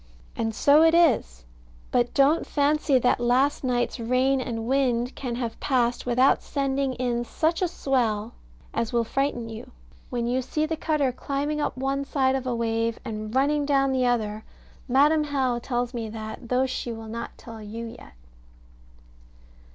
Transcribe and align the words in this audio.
And 0.35 0.55
so 0.55 0.81
it 0.81 0.95
is: 0.95 1.45
but 1.91 2.11
don't 2.15 2.47
fancy 2.47 2.97
that 2.97 3.19
last 3.19 3.63
night's 3.63 3.99
rain 3.99 4.41
and 4.41 4.65
wind 4.65 5.13
can 5.13 5.35
have 5.35 5.59
passed 5.59 6.07
without 6.07 6.41
sending 6.41 6.95
in 6.95 7.23
such 7.23 7.61
a 7.61 7.67
swell 7.67 8.33
as 8.73 8.91
will 8.91 9.03
frighten 9.03 9.47
you, 9.47 9.69
when 10.09 10.25
you 10.25 10.41
see 10.41 10.65
the 10.65 10.75
cutter 10.75 11.11
climbing 11.11 11.61
up 11.61 11.77
one 11.77 12.03
side 12.03 12.33
of 12.33 12.47
a 12.47 12.55
wave, 12.55 12.97
and 13.05 13.35
running 13.35 13.63
down 13.63 13.91
the 13.91 14.07
other; 14.07 14.43
Madam 14.87 15.25
How 15.25 15.59
tells 15.59 15.93
me 15.93 16.09
that, 16.09 16.49
though 16.49 16.65
she 16.65 16.91
will 16.91 17.07
not 17.07 17.37
tell 17.37 17.61
you 17.61 17.85
yet. 17.85 18.13